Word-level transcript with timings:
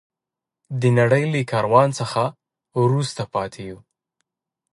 د 0.81 0.83
نړۍ 0.99 1.23
له 1.33 1.39
کاروان 1.51 1.89
څخه 1.99 2.23
وروسته 2.81 3.21
پاتې 3.33 3.61
یو. 3.69 3.79